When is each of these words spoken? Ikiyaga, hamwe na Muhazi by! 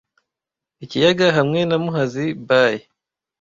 Ikiyaga, 0.83 1.27
hamwe 1.37 1.59
na 1.69 1.77
Muhazi 1.83 2.25
by! 2.47 2.73